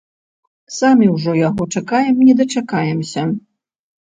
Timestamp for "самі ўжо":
0.77-1.35